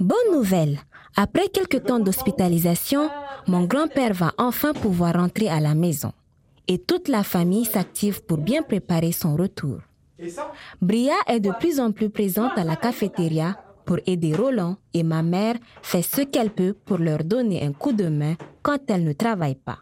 [0.00, 0.78] Bonne nouvelle.
[1.14, 3.10] Après quelques temps d'hospitalisation,
[3.46, 6.12] mon grand-père va enfin pouvoir rentrer à la maison.
[6.68, 9.80] Et toute la famille s'active pour bien préparer son retour.
[10.80, 15.22] Bria est de plus en plus présente à la cafétéria pour aider Roland et ma
[15.22, 19.12] mère fait ce qu'elle peut pour leur donner un coup de main quand elle ne
[19.12, 19.80] travaille pas.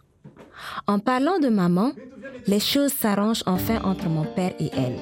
[0.88, 1.92] En parlant de maman,
[2.48, 4.98] les choses s'arrangent enfin entre mon père et elle.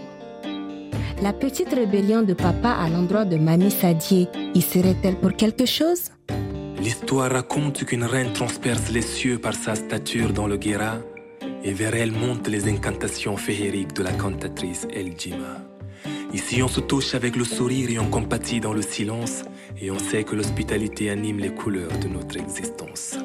[1.22, 6.10] La petite rébellion de papa à l'endroit de mamie Sadier y serait-elle pour quelque chose?
[6.78, 10.98] L'histoire raconte qu'une reine transperce les cieux par sa stature dans le Guéra
[11.64, 15.62] et vers elle montent les incantations féeriques de la cantatrice El Jima.
[16.34, 19.42] Ici, on se touche avec le sourire et on compatit dans le silence
[19.80, 23.16] et on sait que l'hospitalité anime les couleurs de notre existence.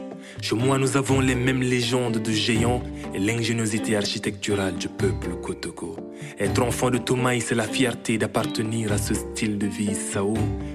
[0.42, 2.82] Chez moi, nous avons les mêmes légendes de géants
[3.14, 5.96] et l'ingéniosité architecturale du peuple Kotoko.
[6.40, 10.34] Être enfant de Thomas, c'est la fierté d'appartenir à ce style de vie Sao,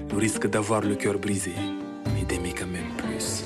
[0.09, 1.51] le risque d'avoir le cœur brisé,
[2.15, 3.43] mais d'aimer quand même plus.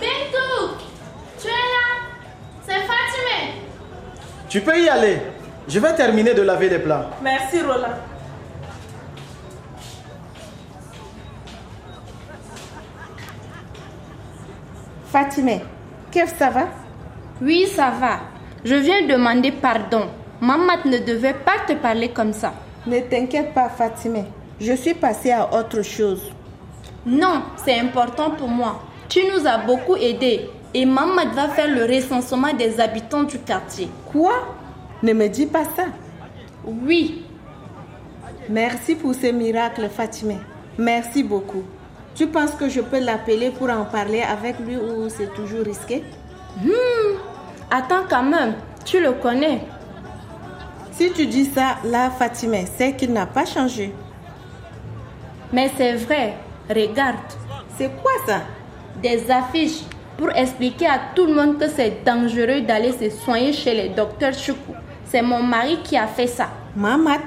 [0.00, 0.76] Bintou
[1.40, 1.86] Tu es là
[2.66, 3.62] C'est Fatimé
[4.52, 5.16] Tu peux y aller.
[5.66, 7.08] Je vais terminer de laver les plats.
[7.22, 7.96] Merci, Roland.
[15.06, 15.62] Fatimé,
[16.10, 16.64] qu'est-ce que ça va?
[17.40, 18.20] Oui, ça va.
[18.62, 20.08] Je viens demander pardon.
[20.42, 22.52] Maman ne devait pas te parler comme ça.
[22.86, 24.24] Ne t'inquiète pas, Fatimé.
[24.60, 26.30] Je suis passée à autre chose.
[27.06, 28.82] Non, c'est important pour moi.
[29.08, 33.88] Tu nous as beaucoup aidés et maman va faire le recensement des habitants du quartier.
[34.10, 34.32] Quoi?
[35.02, 35.86] Ne me dis pas ça.
[36.64, 37.24] Oui,
[38.48, 40.36] Merci pour ce miracle, Fatimé.
[40.76, 41.62] Merci beaucoup.
[42.14, 46.02] Tu penses que je peux l'appeler pour en parler avec lui ou c'est toujours risqué?
[47.70, 48.54] Attends quand même.
[48.84, 49.60] Tu le connais.
[50.90, 53.94] Si tu dis ça, là, Fatimé, c'est qu'il n'a pas changé.
[55.52, 56.34] Mais c'est vrai.
[56.68, 57.16] Regarde.
[57.78, 58.40] C'est quoi ça?
[59.00, 59.84] Des affiches
[60.22, 64.32] pour expliquer à tout le monde que c'est dangereux d'aller se soigner chez les docteurs
[64.32, 64.72] Choukou.
[65.04, 66.48] C'est mon mari qui a fait ça.
[66.76, 67.22] Mamat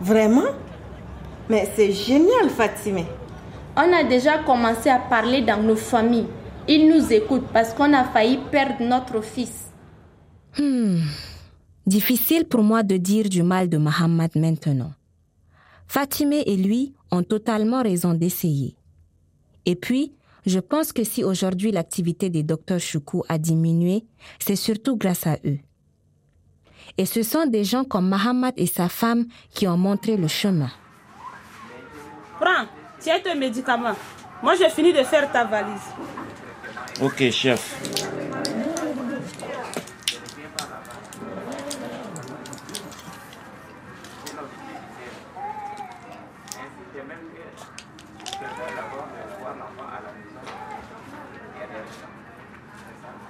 [0.00, 0.46] Vraiment?
[1.50, 3.04] Mais c'est génial, Fatimé.
[3.76, 6.28] On a déjà commencé à parler dans nos familles.
[6.66, 9.70] Ils nous écoutent parce qu'on a failli perdre notre fils.
[11.86, 14.92] Difficile pour moi de dire du mal de Mohammed maintenant.
[15.86, 18.76] Fatimé et lui ont totalement raison d'essayer.
[19.66, 20.14] Et puis,
[20.46, 24.04] je pense que si aujourd'hui l'activité des docteurs Choukou a diminué,
[24.38, 25.58] c'est surtout grâce à eux.
[26.96, 30.70] Et ce sont des gens comme Mohammed et sa femme qui ont montré le chemin.
[32.40, 32.66] Prends,
[32.98, 33.96] tiens tes médicaments.
[34.42, 35.80] Moi, j'ai fini de faire ta valise.
[37.02, 38.07] Ok, chef.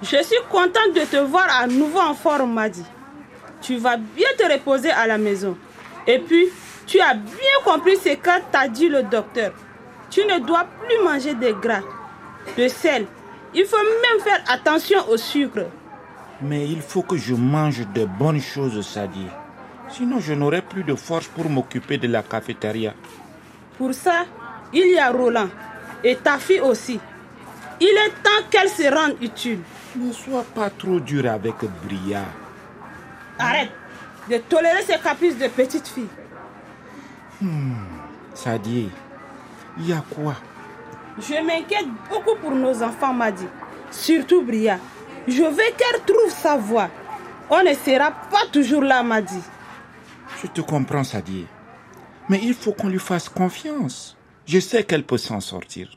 [0.01, 2.83] Je suis contente de te voir à nouveau en forme, Madi.
[3.61, 5.57] Tu vas bien te reposer à la maison.
[6.07, 6.47] Et puis,
[6.87, 9.51] tu as bien compris ce qu'a t'a dit le docteur.
[10.09, 11.81] Tu ne dois plus manger de gras,
[12.57, 13.05] de sel.
[13.53, 15.65] Il faut même faire attention au sucre.
[16.41, 19.27] Mais il faut que je mange de bonnes choses, Sadi.
[19.89, 22.93] Sinon, je n'aurai plus de force pour m'occuper de la cafétéria.
[23.77, 24.25] Pour ça,
[24.71, 25.49] il y a Roland
[26.03, 26.99] et ta fille aussi.
[27.81, 29.59] Il est temps qu'elle se rende utile.
[29.95, 32.23] Ne sois pas trop dur avec Bria.
[33.39, 33.71] Arrête
[34.29, 36.07] de tolérer ces caprices de petite fille.
[38.33, 38.89] Sadi,
[39.77, 40.35] il y a quoi?
[41.17, 43.45] Je m'inquiète beaucoup pour nos enfants, Madi.
[43.91, 44.77] Surtout Bria.
[45.27, 46.89] Je veux qu'elle trouve sa voie.
[47.49, 49.41] On ne sera pas toujours là, Madi.
[50.41, 51.47] Je te comprends, Sadi.
[52.29, 54.15] Mais il faut qu'on lui fasse confiance.
[54.45, 55.89] Je sais qu'elle peut s'en sortir.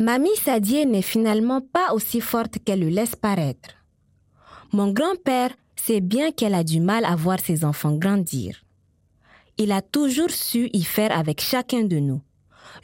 [0.00, 3.70] Mamie Sadie n'est finalement pas aussi forte qu'elle le laisse paraître.
[4.72, 8.64] Mon grand-père sait bien qu'elle a du mal à voir ses enfants grandir.
[9.56, 12.20] Il a toujours su y faire avec chacun de nous.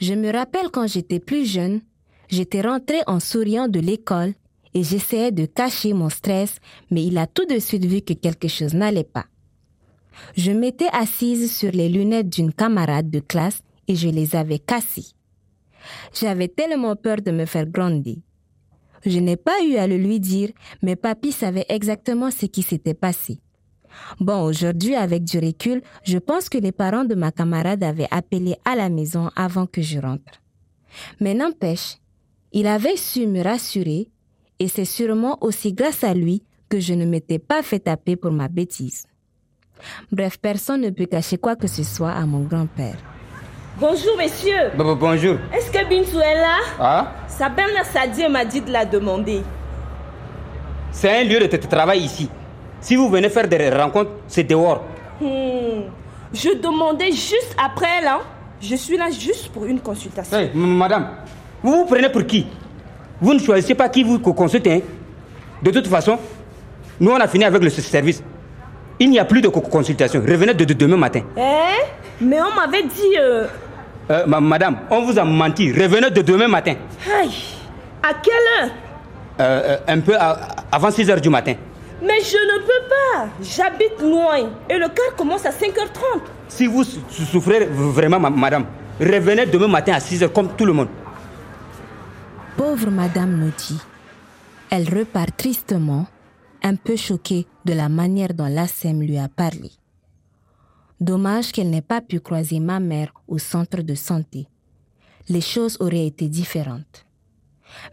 [0.01, 1.81] Je me rappelle quand j'étais plus jeune,
[2.29, 4.35] j'étais rentrée en souriant de l'école
[4.73, 6.59] et j'essayais de cacher mon stress,
[6.93, 9.27] mais il a tout de suite vu que quelque chose n'allait pas.
[10.37, 15.17] Je m'étais assise sur les lunettes d'une camarade de classe et je les avais cassées.
[16.13, 18.19] J'avais tellement peur de me faire gronder.
[19.05, 20.51] Je n'ai pas eu à le lui dire,
[20.83, 23.41] mais papy savait exactement ce qui s'était passé.
[24.21, 28.57] Bon, aujourd'hui, avec du recul, je pense que les parents de ma camarade avaient appelé
[28.65, 30.41] à la maison avant que je rentre.
[31.21, 31.97] Mais n'empêche,
[32.53, 34.09] il avait su me rassurer
[34.59, 38.33] et c'est sûrement aussi grâce à lui que je ne m'étais pas fait taper pour
[38.33, 39.05] ma bêtise.
[40.13, 42.99] Bref, personne ne peut cacher quoi que ce soit à mon grand-père.
[43.81, 44.73] Bonjour, messieurs.
[44.77, 45.37] bonjour.
[45.55, 46.59] Est-ce que Bintou est là?
[46.79, 47.13] Ah?
[47.27, 49.41] Sa belle Sadie m'a dit de la demander.
[50.93, 52.29] C'est un lieu de travail ici.
[52.83, 54.85] Si vous venez faire des rencontres, c'est dehors.
[55.19, 55.85] Hmm.
[56.35, 58.09] Je demandais juste après elle.
[58.09, 58.21] Hein.
[58.61, 60.37] Je suis là juste pour une consultation.
[60.37, 61.07] Hey, madame,
[61.63, 62.49] vous vous prenez pour qui?
[63.19, 64.75] Vous ne choisissez pas qui vous consultez.
[64.75, 64.81] Hein.
[65.63, 66.19] De toute façon,
[67.01, 68.23] nous on a fini avec le service.
[68.99, 70.21] Il n'y a plus de consultation.
[70.21, 71.23] Revenez de, demain matin.
[71.35, 72.21] Eh?
[72.21, 73.17] Mais on m'avait dit...
[73.19, 73.47] Euh...
[74.11, 75.71] Euh, madame, on vous a menti.
[75.73, 76.75] Revenez de demain matin.
[77.21, 77.31] Aïe
[78.03, 78.35] À quelle
[78.65, 78.71] heure
[79.41, 80.17] euh, Un peu
[80.73, 81.55] avant 6 heures du matin.
[82.03, 83.29] Mais je ne peux pas.
[83.41, 86.23] J'habite loin et le car commence à 5h30.
[86.49, 88.65] Si vous souffrez vraiment, madame,
[88.99, 90.89] revenez demain matin à 6h comme tout le monde.
[92.57, 93.79] Pauvre madame Noti.
[94.71, 96.07] Elle repart tristement,
[96.63, 99.71] un peu choquée de la manière dont l'ASEM lui a parlé.
[101.01, 104.47] Dommage qu'elle n'ait pas pu croiser ma mère au centre de santé.
[105.31, 107.07] Les choses auraient été différentes.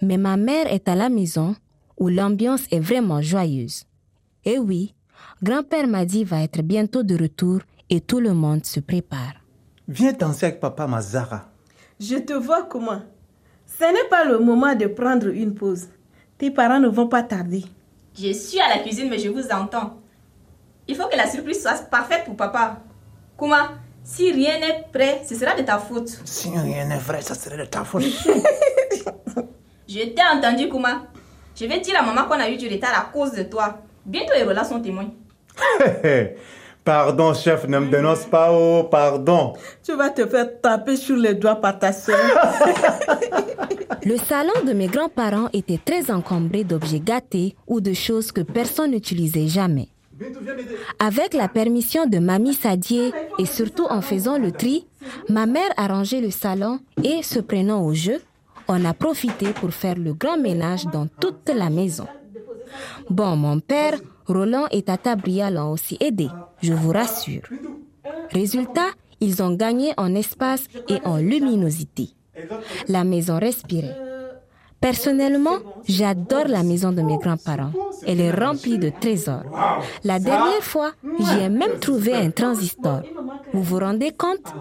[0.01, 1.56] Mais ma mère est à la maison
[1.98, 3.86] où l'ambiance est vraiment joyeuse.
[4.44, 4.94] Eh oui,
[5.42, 9.36] grand-père m'a dit va être bientôt de retour et tout le monde se prépare.
[9.88, 11.50] Viens danser avec papa Mazara.
[12.00, 13.01] Je te vois comment
[13.65, 15.88] Ce n'est pas le moment de prendre une pause.
[16.38, 17.63] Tes parents ne vont pas tarder.
[18.19, 19.98] Je suis à la cuisine, mais je vous entends.
[20.88, 22.81] Il faut que la surprise soit parfaite pour papa.
[23.38, 23.68] Comment
[24.04, 26.10] Si rien n'est prêt, ce sera de ta faute.
[26.25, 28.04] Si rien n'est vrai, ça serait de ta faute.
[29.88, 31.04] je t'ai entendu, Kuma.
[31.56, 33.78] Je vais dire à maman qu'on a eu du retard à cause de toi.
[34.06, 35.12] Bientôt, les là sont témoins.
[36.84, 39.54] pardon, chef, ne me dénonce pas, oh, pardon.
[39.84, 42.18] Tu vas te faire taper sur les doigts par ta soeur.
[44.04, 48.92] Le salon de mes grands-parents était très encombré d'objets gâtés ou de choses que personne
[48.92, 49.89] n'utilisait jamais.
[51.00, 54.88] Avec la permission de Mamie Sadier et surtout en faisant le tri,
[55.30, 58.22] ma mère a rangé le salon et, se prenant au jeu,
[58.68, 62.08] on a profité pour faire le grand ménage dans toute la maison.
[63.10, 66.28] Bon, mon père, Roland et Tata Bria l'ont aussi aidé,
[66.62, 67.44] je vous rassure.
[68.31, 68.90] Résultat,
[69.22, 72.10] ils ont gagné en espace et en luminosité.
[72.88, 74.06] La maison respirait.
[74.79, 75.57] Personnellement,
[75.88, 77.71] j'adore la maison de mes grands-parents.
[78.06, 79.44] Elle est remplie de trésors.
[80.03, 83.01] La dernière fois, j'y ai même trouvé un transistor.
[83.53, 84.53] Vous vous rendez compte?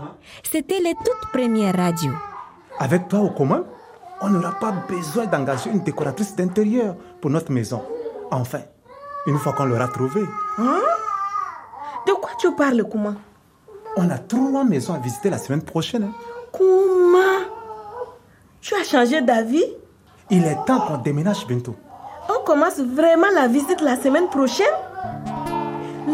[0.42, 2.14] C'était les toutes premières radios.
[2.78, 3.64] Avec toi au commun,
[4.22, 7.82] on n'aura pas besoin d'engager une décoratrice d'intérieur pour notre maison.
[8.30, 8.60] Enfin,
[9.26, 10.24] une fois qu'on l'aura trouvée.
[10.58, 10.80] Hein?
[12.06, 13.14] De quoi tu parles, Kouma?
[13.96, 16.04] On a trois maisons à visiter la semaine prochaine.
[16.04, 16.14] Hein.
[16.52, 17.44] Kouma?
[18.62, 19.64] Tu as changé d'avis?
[20.30, 21.76] Il est temps qu'on déménage bientôt.
[22.28, 24.66] On commence vraiment la visite la semaine prochaine?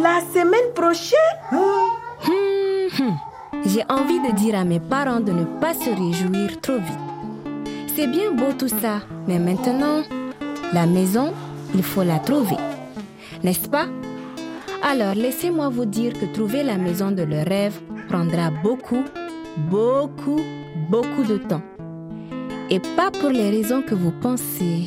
[0.03, 1.19] La semaine prochaine?
[1.51, 2.29] Hum,
[3.01, 3.17] hum.
[3.65, 6.99] J'ai envie de dire à mes parents de ne pas se réjouir trop vite.
[7.95, 10.03] C'est bien beau tout ça, mais maintenant,
[10.73, 11.33] la maison,
[11.75, 12.57] il faut la trouver.
[13.43, 13.87] N'est-ce pas?
[14.83, 19.05] Alors laissez-moi vous dire que trouver la maison de leur rêve prendra beaucoup,
[19.71, 20.41] beaucoup,
[20.91, 21.63] beaucoup de temps.
[22.75, 24.87] Et pas pour les raisons que vous pensez.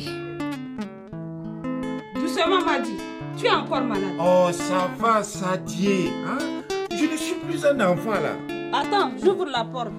[2.16, 2.96] Doucement, Madi.
[3.38, 4.16] Tu es encore malade.
[4.18, 6.08] Oh, ça va, Sadie.
[6.26, 6.64] Hein?
[6.90, 8.36] Je ne suis plus un enfant là.
[8.72, 9.92] Attends, j'ouvre la porte.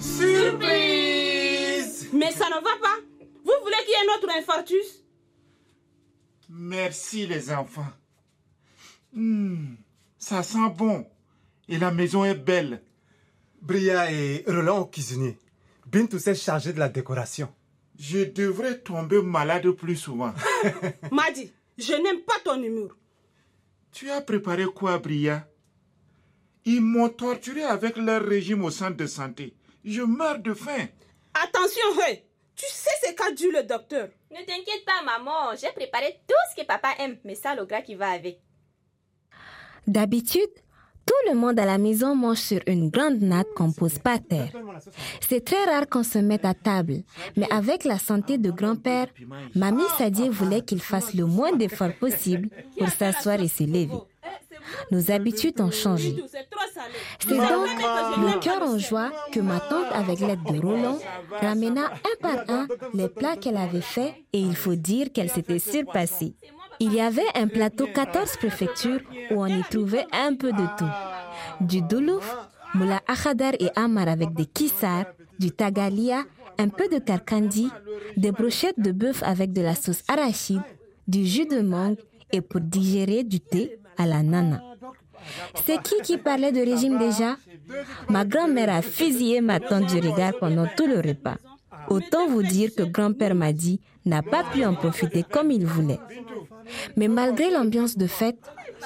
[0.00, 1.28] Surprise
[2.12, 2.98] Mais ça ne va pas.
[3.44, 5.04] Vous voulez qu'il y ait notre infarctus?
[6.48, 7.92] Merci les enfants.
[9.12, 9.76] Hmm,
[10.18, 11.06] ça sent bon.
[11.68, 12.82] Et la maison est belle.
[13.62, 15.38] Bria et Roland au cuisinier.
[15.94, 17.48] Bintou s'est chargé de la décoration.
[17.96, 20.32] Je devrais tomber malade plus souvent.
[21.12, 22.96] Madi, je n'aime pas ton humour.
[23.92, 25.46] Tu as préparé quoi, Bria?
[26.64, 29.54] Ils m'ont torturé avec leur régime au centre de santé.
[29.84, 30.88] Je meurs de faim.
[31.32, 32.24] Attention, hey
[32.56, 34.08] tu sais c'est qu'a dit le docteur.
[34.32, 35.54] Ne t'inquiète pas, maman.
[35.60, 38.40] J'ai préparé tout ce que papa aime, mais ça, le gras qui va avec.
[39.86, 40.50] D'habitude,
[41.06, 44.50] tout le monde à la maison mange sur une grande natte qu'on pose par terre.
[45.20, 47.02] C'est très rare qu'on se mette à table,
[47.36, 49.06] mais avec la santé de grand-père,
[49.54, 53.88] Mamie Sadie voulait qu'il fasse le moins d'efforts possible pour s'asseoir et se lever.
[54.90, 56.16] Nos habitudes ont changé.
[57.18, 57.68] C'est donc
[58.18, 60.98] le cœur en joie que ma tante, avec l'aide de Roland,
[61.40, 65.58] ramena un par un les plats qu'elle avait faits et il faut dire qu'elle s'était
[65.58, 66.34] surpassée.
[66.80, 69.00] Il y avait un plateau 14 préfectures
[69.30, 70.90] où on y trouvait un peu de tout.
[71.60, 72.36] Du doulouf,
[72.74, 75.04] moula akhadar et amar avec des kissar,
[75.38, 76.24] du tagalia,
[76.58, 77.70] un peu de karkandi,
[78.16, 80.62] des brochettes de bœuf avec de la sauce arachide,
[81.06, 81.98] du jus de mangue
[82.32, 84.60] et pour digérer du thé à la nana.
[85.64, 87.36] C'est qui qui parlait de régime déjà?
[88.08, 91.36] Ma grand-mère a fusillé ma tante du regard pendant tout le repas.
[91.88, 96.00] Autant vous dire que grand-père m'a dit n'a pas pu en profiter comme il voulait.
[96.96, 98.38] Mais malgré l'ambiance de fête,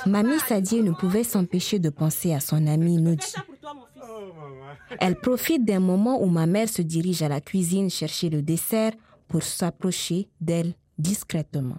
[0.07, 3.35] Mamie Sadie ne pouvait s'empêcher de penser à son amie Nodi.
[5.01, 8.93] Elle profite d'un moment où ma mère se dirige à la cuisine chercher le dessert
[9.27, 11.77] pour s'approcher d'elle discrètement.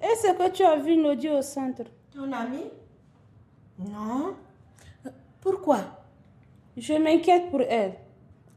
[0.00, 1.82] Est-ce que tu as vu Nodi au centre?
[2.14, 2.70] Ton amie
[3.78, 4.34] Non.
[5.40, 5.80] Pourquoi?
[6.76, 7.94] Je m'inquiète pour elle.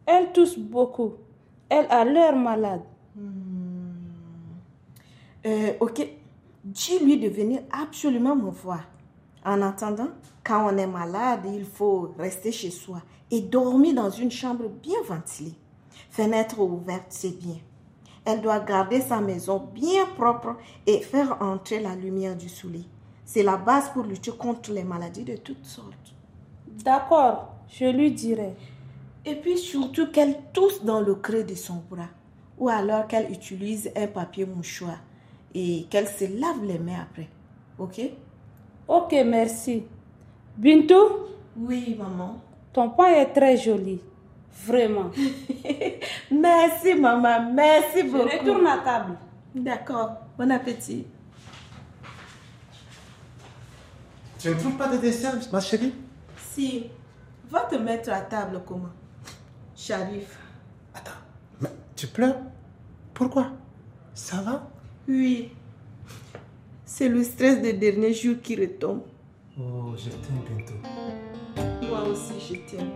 [0.05, 1.15] Elle tousse beaucoup.
[1.73, 2.81] Elle a l'air malade.
[5.45, 6.05] Euh, ok,
[6.65, 8.83] dis-lui de venir absolument me voir.
[9.45, 10.09] En attendant,
[10.43, 13.01] quand on est malade, il faut rester chez soi
[13.31, 15.55] et dormir dans une chambre bien ventilée.
[16.09, 17.55] Fenêtre ouverte, c'est bien.
[18.25, 22.89] Elle doit garder sa maison bien propre et faire entrer la lumière du soleil.
[23.23, 26.13] C'est la base pour lutter contre les maladies de toutes sortes.
[26.83, 28.57] D'accord, je lui dirai.
[29.25, 32.09] Et puis surtout qu'elle tousse dans le creux de son bras.
[32.57, 34.97] Ou alors qu'elle utilise un papier mouchoir
[35.53, 37.29] et qu'elle se lave les mains après.
[37.77, 38.01] Ok?
[38.87, 39.83] Ok, merci.
[40.57, 41.27] Bintou?
[41.57, 42.41] Oui, maman.
[42.73, 44.01] Ton pain est très joli.
[44.65, 45.11] Vraiment.
[46.31, 47.51] merci, maman.
[47.53, 48.29] Merci beaucoup.
[48.29, 49.17] Je retourne à table.
[49.55, 50.11] D'accord.
[50.37, 51.05] Bon appétit.
[54.39, 55.93] Tu ne trouves pas de dessert, ma chérie?
[56.53, 56.89] Si.
[57.49, 58.89] Va te mettre à table comment
[59.81, 60.37] Sharif.
[60.93, 61.11] Attends,
[61.59, 62.37] mais tu pleures?
[63.15, 63.47] Pourquoi?
[64.13, 64.69] Ça va?
[65.07, 65.49] Oui.
[66.85, 69.01] C'est le stress des derniers jours qui retombe.
[69.59, 70.75] Oh, je t'aime bientôt.
[71.87, 72.91] Moi aussi, je t'aime.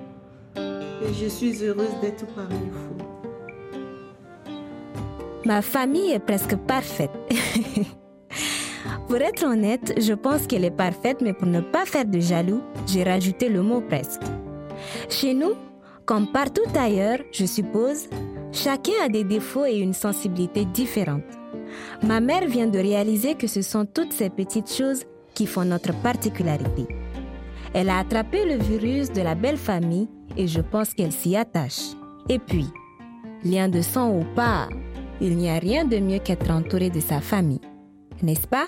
[1.01, 2.97] Et je suis heureuse d'être parmi vous.
[5.43, 7.09] Ma famille est presque parfaite.
[9.07, 12.61] pour être honnête, je pense qu'elle est parfaite, mais pour ne pas faire de jaloux,
[12.85, 14.21] j'ai rajouté le mot presque.
[15.09, 15.55] Chez nous,
[16.05, 18.07] comme partout ailleurs, je suppose,
[18.51, 21.23] chacun a des défauts et une sensibilité différente.
[22.03, 25.93] Ma mère vient de réaliser que ce sont toutes ces petites choses qui font notre
[26.01, 26.87] particularité.
[27.73, 30.07] Elle a attrapé le virus de la belle famille
[30.37, 31.81] et je pense qu'elle s'y attache.
[32.29, 32.67] Et puis,
[33.43, 34.69] lien de sang ou pas,
[35.21, 37.61] il n'y a rien de mieux qu'être entouré de sa famille.
[38.21, 38.67] N'est-ce pas?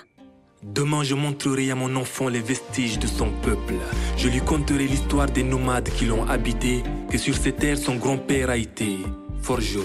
[0.62, 3.74] Demain, je montrerai à mon enfant les vestiges de son peuple.
[4.16, 8.50] Je lui conterai l'histoire des nomades qui l'ont habité, que sur ces terres son grand-père
[8.50, 8.98] a été
[9.40, 9.84] forgeron,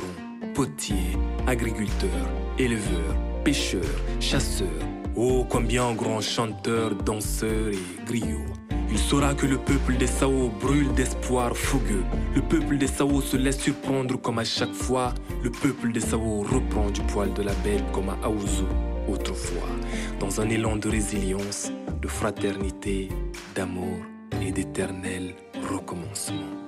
[0.56, 1.16] potier,
[1.46, 2.10] agriculteur,
[2.58, 3.86] éleveur, pêcheur,
[4.20, 4.68] chasseur.
[5.16, 8.46] Oh, combien grand chanteur, danseur et griot.
[8.90, 12.04] Il saura que le peuple des Sao brûle d'espoir fougueux.
[12.34, 15.14] Le peuple des Sao se laisse surprendre comme à chaque fois.
[15.44, 18.68] Le peuple des Sao reprend du poil de la bête comme à Aouzou
[19.08, 19.70] autrefois,
[20.20, 23.10] dans un élan de résilience, de fraternité,
[23.56, 23.98] d'amour
[24.42, 25.36] et d'éternel
[25.70, 26.64] recommencement.